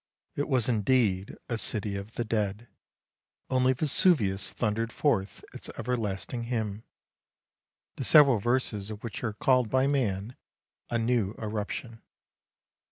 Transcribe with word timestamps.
It 0.35 0.47
was 0.47 0.67
indeed 0.67 1.37
a 1.47 1.59
city 1.59 1.95
of 1.95 2.13
the 2.13 2.25
dead, 2.25 2.67
only 3.51 3.73
Vesuvius 3.73 4.51
thundered 4.51 4.91
forth 4.91 5.45
its 5.53 5.69
everlasting 5.77 6.45
hymn, 6.45 6.83
the 7.97 8.03
several 8.03 8.39
verses 8.39 8.89
of 8.89 9.03
which 9.03 9.23
are 9.23 9.33
called 9.33 9.69
by 9.69 9.85
man,' 9.85 10.35
a 10.89 10.97
new 10.97 11.35
eruption.' 11.37 12.01